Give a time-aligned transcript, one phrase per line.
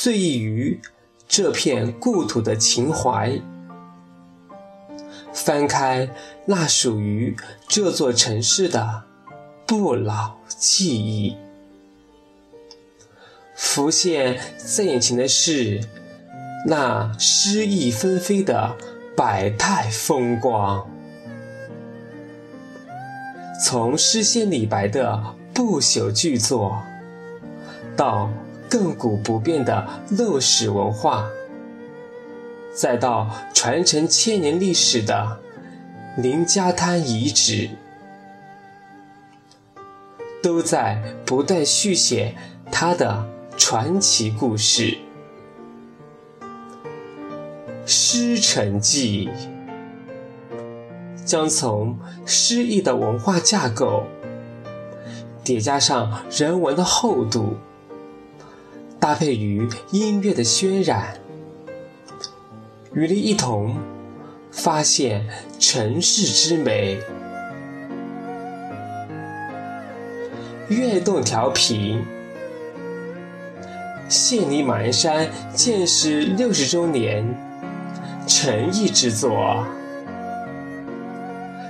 [0.00, 0.80] 醉意于
[1.26, 3.36] 这片故土的情怀，
[5.32, 6.08] 翻开
[6.44, 9.02] 那属于这座城市的
[9.66, 11.36] 不老记忆，
[13.56, 15.80] 浮现在眼前的是
[16.64, 18.76] 那诗意纷飞的
[19.16, 20.88] 百态风光。
[23.60, 26.80] 从诗仙李白的不朽巨作，
[27.96, 28.30] 到
[28.70, 31.28] 亘古不变的陋室文化，
[32.74, 35.40] 再到传承千年历史的
[36.18, 37.70] 林家滩遗址，
[40.42, 42.34] 都在不断续写
[42.70, 44.98] 它的传奇故事。
[47.86, 49.30] 诗城记
[51.24, 54.04] 将从诗意的文化架构
[55.42, 57.56] 叠加上人文的厚度。
[59.00, 61.14] 搭配于音乐的渲染，
[62.92, 63.76] 与你一同
[64.50, 65.24] 发现
[65.58, 67.00] 城市之美。
[70.68, 72.04] 悦动调频，
[74.08, 77.24] 献礼马鞍山建市六十周年
[78.26, 79.64] 诚意之作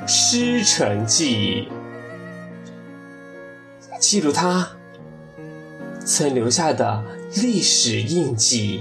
[0.09, 1.69] 《诗城记》，
[4.01, 4.67] 记录它
[6.05, 7.18] 曾留下的。
[7.37, 8.81] 历史印记。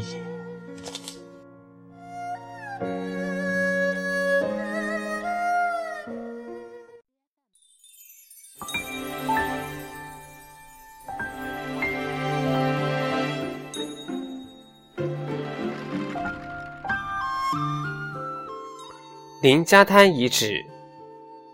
[19.42, 20.66] 林家滩遗址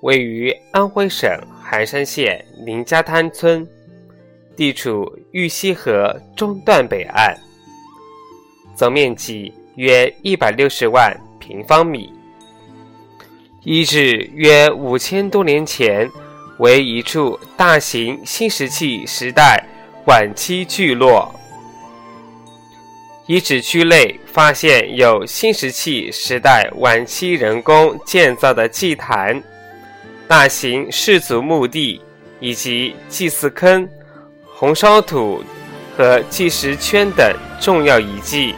[0.01, 1.29] 位于安徽省
[1.61, 3.67] 含山县林家滩村。
[4.55, 7.35] 地处玉溪河中段北岸，
[8.75, 12.13] 总面积约一百六十万平方米。
[13.63, 16.09] 遗址约五千多年前
[16.59, 19.63] 为一处大型新石器时代
[20.05, 21.33] 晚期聚落。
[23.25, 29.41] 遗址区内发现有新石器时代晚期人工建造的祭坛、
[30.27, 32.01] 大型氏族墓地
[32.39, 33.89] 以及祭祀坑。
[34.63, 35.43] 红烧土
[35.97, 38.55] 和祭石圈等重要遗迹，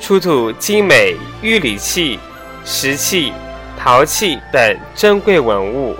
[0.00, 2.18] 出土精美玉礼器、
[2.64, 3.30] 石器、
[3.76, 5.94] 陶器等珍贵文物。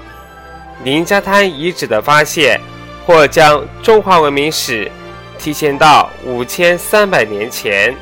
[0.84, 2.58] 林家滩遗址的发现，
[3.04, 4.90] 或将中华文明史
[5.38, 7.94] 提前到五千三百年前。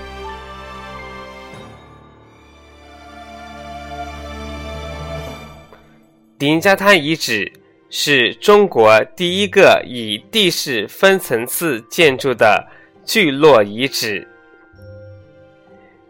[6.39, 7.53] 林家滩遗址。
[7.89, 12.67] 是中国第一个以地势分层次建筑的
[13.05, 14.27] 聚落遗址，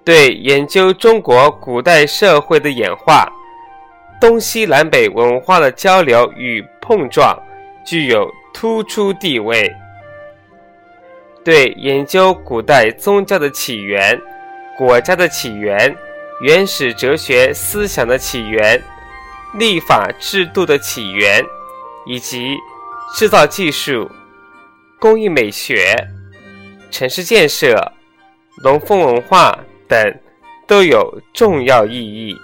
[0.02, 3.30] 对研究中国古代社会的演化、
[4.18, 7.38] 东西南北文化的交流与碰撞
[7.84, 9.70] 具有突出地位；
[11.44, 14.18] 对研究古代宗教的起源、
[14.78, 15.94] 国家的起源、
[16.40, 18.82] 原始哲学思想的起源、
[19.58, 21.44] 立法制度的起源。
[22.06, 22.56] 以及
[23.16, 24.10] 制造技术、
[25.00, 26.08] 工艺美学、
[26.90, 27.92] 城市建设、
[28.62, 29.58] 龙凤文化
[29.88, 30.14] 等
[30.66, 32.36] 都有重要意义。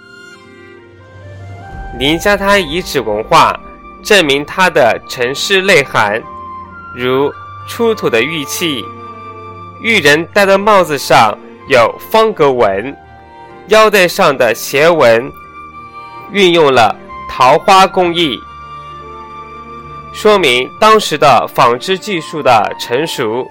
[1.97, 3.57] 林家滩遗址文化
[4.03, 6.21] 证明它的城市内涵，
[6.95, 7.31] 如
[7.69, 8.83] 出土的玉器，
[9.81, 11.37] 玉人戴的帽子上
[11.69, 12.95] 有方格纹，
[13.67, 15.31] 腰带上的斜纹
[16.31, 16.95] 运用了
[17.29, 18.37] 桃花工艺。
[20.13, 23.45] 说明当时的纺织技术的成熟，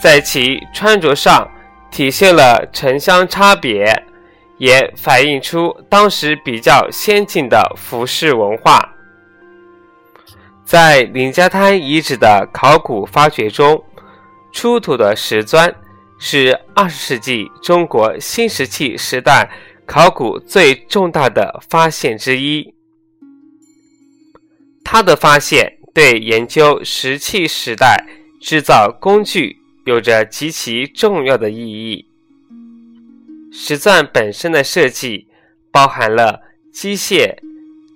[0.00, 1.50] 在其穿着上
[1.90, 4.04] 体现了城乡差别，
[4.58, 8.90] 也反映出当时比较先进的服饰文化。
[10.64, 13.82] 在林家滩遗址的考古发掘中，
[14.52, 15.74] 出土的石砖
[16.18, 19.50] 是二十世纪中国新石器时代
[19.86, 22.74] 考古最重大的发现之一。
[24.84, 28.04] 他的发现对研究石器时代
[28.40, 32.04] 制造工具有着极其重要的意义。
[33.52, 35.28] 石钻本身的设计
[35.70, 36.42] 包含了
[36.72, 37.36] 机械、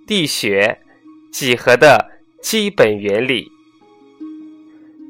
[0.07, 0.79] 地学、
[1.33, 3.51] 几何的基本原理。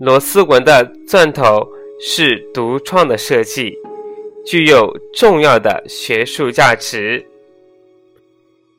[0.00, 1.69] 螺丝纹的钻头
[2.00, 3.76] 是独创的设计，
[4.46, 7.26] 具有重要的学术价值。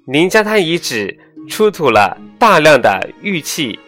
[0.05, 1.19] 林家滩遗址。
[1.47, 3.79] 出土了大量的玉器，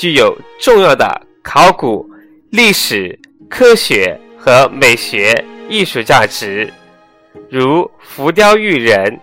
[0.00, 2.08] 具有重要的考古、
[2.48, 3.18] 历史、
[3.50, 6.72] 科学和美学艺术价值。
[7.50, 9.20] 如浮雕玉人，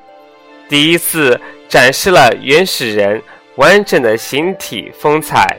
[0.70, 3.20] 第一次展示了原始人
[3.56, 5.58] 完整的形体风采。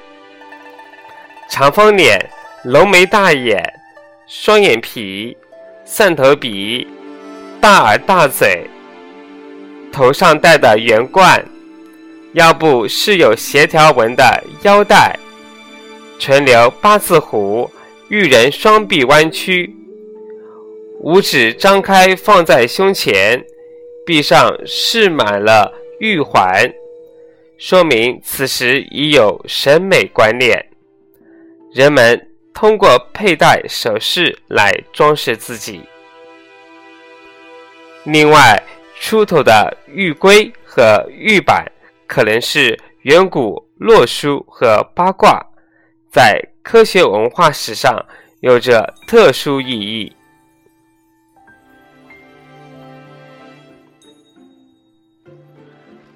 [1.50, 2.17] 长方脸、
[2.64, 3.61] 浓眉大眼、
[4.29, 5.37] 双眼皮、
[5.85, 6.87] 蒜头鼻、
[7.61, 8.71] 大耳大嘴，
[9.91, 11.44] 头上戴的圆冠。
[12.34, 15.19] 腰部是有斜条纹的腰带，
[16.19, 17.70] 唇留八字胡，
[18.08, 19.75] 玉人双臂弯曲，
[21.00, 23.42] 五指张开放在胸前，
[24.04, 26.70] 臂上饰满了玉环，
[27.56, 30.66] 说明此时已有审美观念。
[31.72, 35.80] 人们通过佩戴首饰来装饰自己。
[38.04, 38.62] 另外，
[39.00, 41.64] 出土的玉圭和玉板。
[42.08, 45.40] 可能是远古洛书和八卦，
[46.10, 48.05] 在科学文化史上
[48.40, 50.12] 有着特殊意义。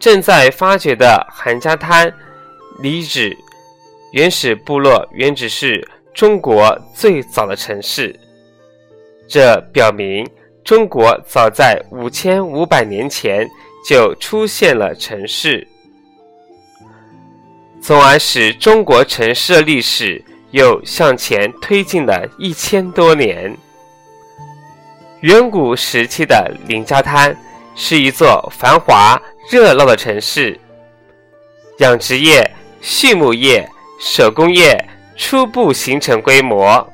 [0.00, 2.12] 正在发掘的韩家滩
[2.82, 3.36] 遗址，
[4.12, 8.18] 原始部落原址是中国最早的城市，
[9.28, 10.26] 这表明
[10.64, 13.48] 中国早在五千五百年前
[13.86, 15.68] 就出现了城市。
[17.82, 23.52] 从而使中国城市的历史又向前推进了一千多年。
[25.22, 27.36] 远古时期的林家滩
[27.74, 29.20] 是一座繁华
[29.50, 30.58] 热闹的城市，
[31.78, 32.48] 养殖业、
[32.80, 33.68] 畜牧业、
[33.98, 34.78] 手工业
[35.16, 36.88] 初步形成规模。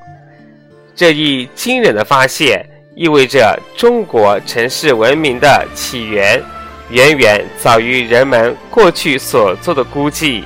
[0.96, 2.64] 这一惊人的发现
[2.96, 6.42] 意味着中国城市文明的起源
[6.90, 10.44] 远远早于人们过去所做的估计。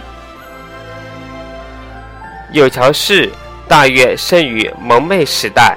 [2.52, 3.30] 有巢氏
[3.66, 5.74] 大约生于蒙昧时代，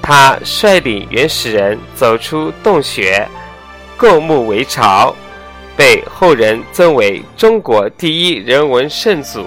[0.00, 3.28] 他率领原始人走出洞穴，
[3.94, 5.14] 构木为巢，
[5.76, 9.44] 被后人尊为中国第一人文圣祖。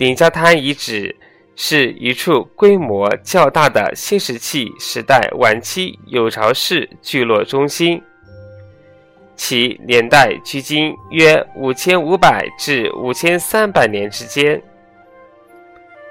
[0.00, 1.14] 林家滩遗址
[1.54, 8.02] 是一处规模较大的新石器时代晚期有巢氏聚落中心。
[9.36, 14.62] 其年代距今约五千五百至五千三百年之间，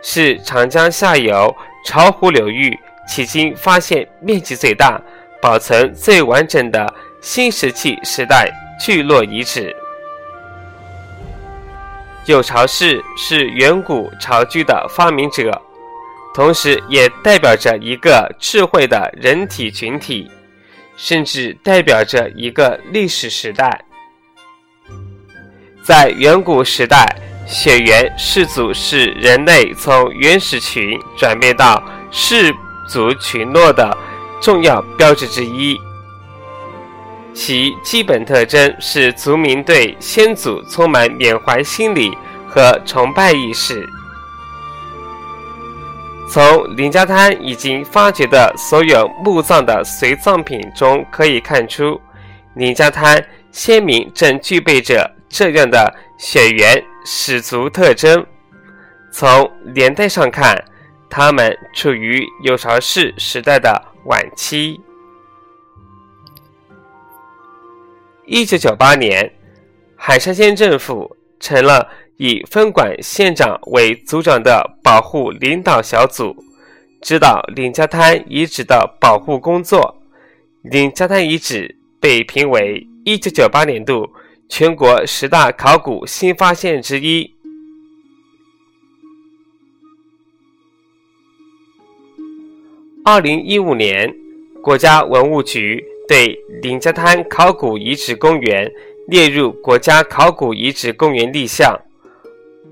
[0.02, 1.56] 是长江下游
[1.86, 2.78] 巢湖流域
[3.10, 5.02] 迄今发现面积最大、
[5.42, 8.50] 保存最完整的新石器时代
[8.80, 9.76] 聚落遗址。
[12.26, 15.62] 有巢氏是远古巢居的发明者，
[16.34, 20.30] 同时也代表着一个智慧的人体群体。
[20.96, 23.84] 甚至代表着一个历史时代。
[25.84, 32.54] 在远古时代，血缘氏族是人类从原始群转变到氏
[32.88, 33.98] 族群落的
[34.42, 35.78] 重要标志之一。
[37.34, 42.16] 其基本特征是族民对先祖充满缅怀心理
[42.48, 43.90] 和崇拜意识。
[46.34, 52.02] 从林家滩已经发掘的所有墓葬的随葬品中可以看出，
[52.56, 58.26] 林家滩先民正具备着这样的血缘始祖特征。
[59.12, 60.60] 从年代上看，
[61.08, 64.82] 他们处于有巢氏时代的晚期。
[68.26, 69.32] 一九九八年，
[69.96, 71.88] 海山县政府成了。
[72.18, 76.36] 以分管县长为组长的保护领导小组，
[77.02, 80.02] 指导林家滩遗址的保护工作。
[80.62, 84.10] 林家滩遗址被评为1998年度
[84.48, 87.34] 全国十大考古新发现之一。
[93.04, 94.16] 2015年，
[94.62, 98.72] 国家文物局对林家滩考古遗址公园
[99.08, 101.78] 列入国家考古遗址公园立项。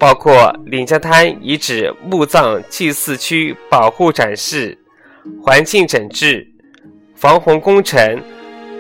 [0.02, 4.76] 包括凌家滩遗址墓葬祭祀区保护展示、
[5.44, 6.48] 环境整治、
[7.16, 8.20] 防洪工程、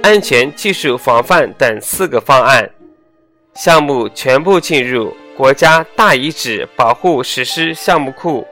[0.01, 2.67] 安全技术防范等四个方案。
[3.53, 8.43] 项目全部进入国家大遗址保护实施项目库。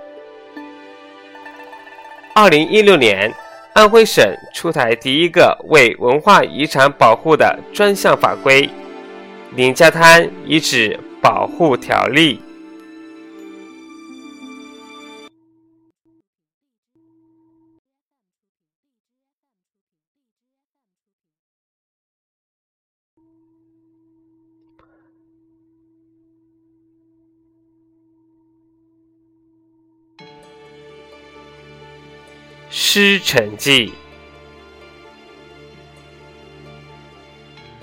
[2.35, 3.33] 二零一六年，
[3.73, 4.23] 安徽省
[4.53, 8.67] 出台第一个为文化遗产保护的专项法规
[9.55, 12.35] 《凌家滩遗址保护条例》。
[32.69, 33.87] 《诗成记》：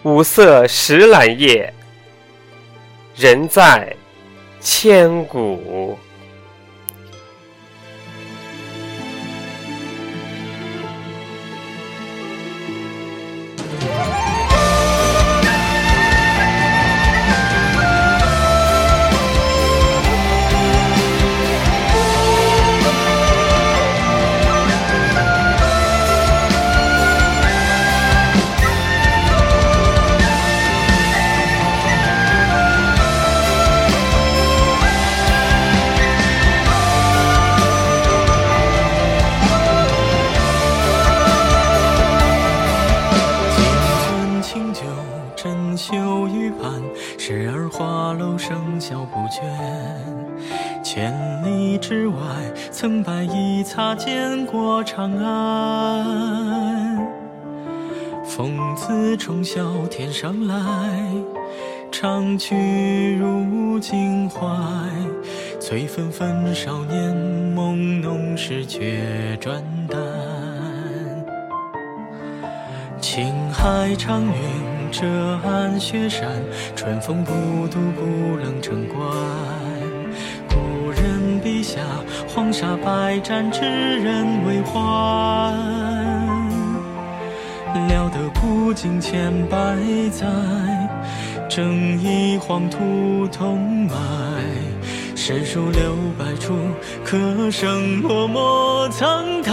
[0.02, 1.75] 五色石兰叶，
[3.16, 3.97] 人在
[4.61, 5.99] 千古。
[48.38, 49.43] 声笑不倦，
[50.83, 51.12] 千
[51.43, 52.16] 里之外
[52.71, 56.99] 曾白衣擦肩过长安，
[58.25, 60.57] 风自重霄天上来，
[61.90, 64.38] 长驱入襟怀。
[65.59, 67.16] 催纷纷少年
[67.55, 69.99] 梦浓时却转淡。
[73.00, 74.31] 青海长云
[74.90, 75.07] 遮
[75.45, 76.28] 岸雪山，
[76.75, 77.33] 春风不
[77.69, 78.99] 度不冷城关。
[80.49, 81.81] 故人笔下
[82.28, 85.55] 黄沙百战，知人未还。
[87.88, 89.57] 料得古今千百
[90.11, 90.26] 载，
[91.49, 93.95] 正义黄土同埋。
[95.14, 96.55] 诗书留白处，
[97.05, 99.52] 歌声落寞苍苔。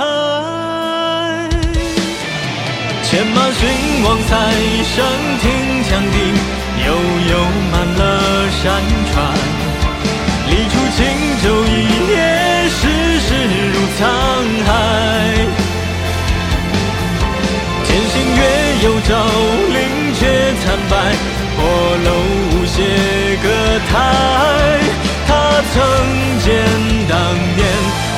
[3.13, 3.70] 天马寻
[4.03, 4.34] 王塞，
[4.96, 5.05] 声
[5.39, 5.46] 听
[5.84, 6.17] 羌笛，
[6.84, 6.89] 悠
[7.29, 7.32] 悠
[7.72, 8.01] 满了
[8.50, 8.63] 山
[9.13, 9.13] 川。
[10.50, 11.00] 离出轻
[11.43, 11.70] 舟一
[12.10, 12.17] 叶，
[12.70, 12.82] 世
[13.20, 13.29] 事
[13.72, 14.01] 如沧
[14.65, 14.67] 海。
[17.86, 18.41] 天星月
[18.82, 19.12] 有照，
[19.70, 19.77] 灵
[20.15, 20.22] 却
[20.63, 20.91] 惨白，
[21.55, 21.62] 破
[22.05, 22.08] 楼
[22.50, 22.75] 无邪
[23.43, 23.46] 歌
[23.91, 23.93] 台。
[25.27, 25.32] 他
[25.72, 25.75] 曾
[26.39, 26.50] 见
[27.08, 27.13] 当
[27.55, 27.62] 年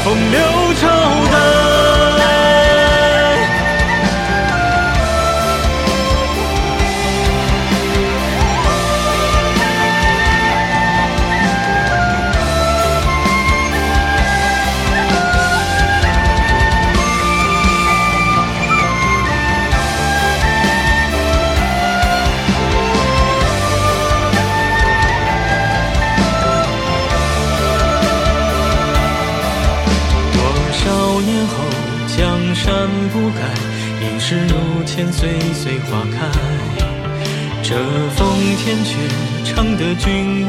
[0.06, 0.40] 风流
[0.80, 0.84] 朝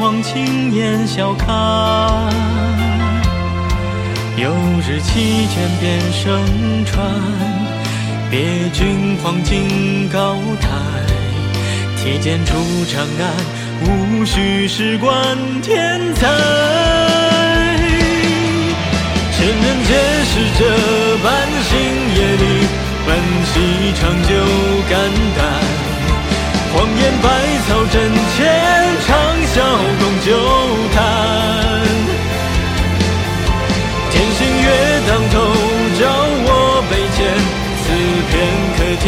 [0.07, 1.47] 君王轻言笑看。
[4.37, 4.53] 有
[4.87, 7.05] 日弃卷便声传，
[8.31, 10.69] 别君黄金高台。
[11.97, 12.53] 提剑出
[12.85, 13.35] 长安，
[13.83, 15.11] 无需史官
[15.61, 16.25] 添彩。
[19.33, 20.61] 千人皆是这
[21.21, 21.27] 般
[21.67, 21.77] 星
[22.15, 22.43] 夜里。
[23.05, 23.53] 奔袭
[23.95, 24.29] 长久
[24.89, 24.99] 肝
[25.37, 25.45] 胆，
[26.73, 27.25] 荒烟百
[27.67, 27.95] 草阵
[28.35, 28.37] 前，
[29.05, 29.09] 长
[29.53, 29.55] 啸
[29.99, 30.27] 共酒
[30.93, 30.97] 叹。
[34.11, 34.65] 天星月
[35.07, 35.35] 当头，
[35.99, 36.01] 照
[36.45, 36.49] 我
[36.89, 37.17] 杯前，
[37.83, 37.85] 此
[38.29, 38.33] 片
[38.77, 39.05] 刻天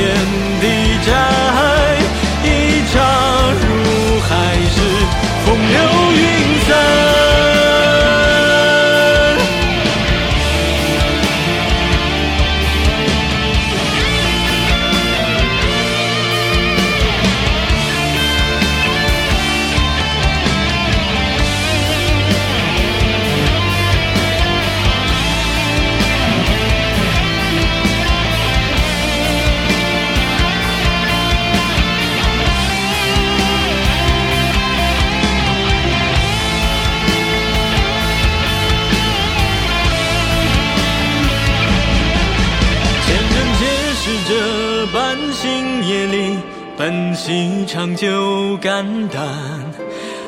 [46.89, 49.21] 奔袭长久肝胆。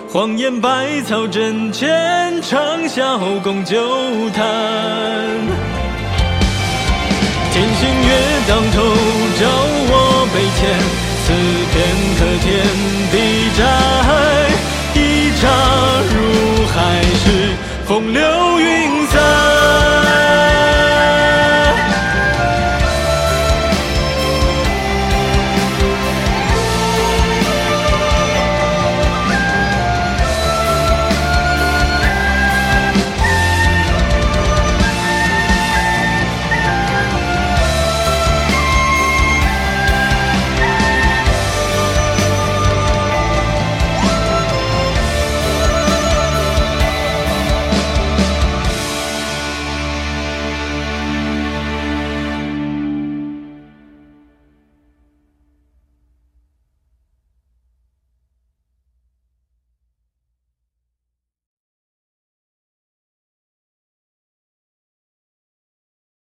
[0.08, 3.82] 荒烟百草阵前，长啸共酒
[4.30, 4.46] 坛。
[7.51, 8.10] 天星月
[8.48, 8.77] 当头，
[9.39, 9.48] 照
[9.89, 9.94] 我
[10.32, 10.62] 杯前，
[11.24, 11.34] 此
[11.72, 11.75] 片
[12.20, 12.46] 刻天
[13.12, 13.15] 地
[13.58, 13.62] 窄。